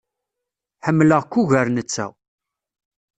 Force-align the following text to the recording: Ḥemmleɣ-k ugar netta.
Ḥemmleɣ-k 0.85 1.33
ugar 1.41 1.67
netta. 1.71 2.07